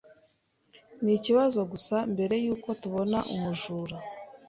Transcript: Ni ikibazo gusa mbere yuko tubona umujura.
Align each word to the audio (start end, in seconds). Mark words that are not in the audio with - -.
Ni 1.03 1.11
ikibazo 1.19 1.59
gusa 1.71 1.95
mbere 2.13 2.35
yuko 2.45 2.69
tubona 2.81 3.17
umujura. 3.35 3.95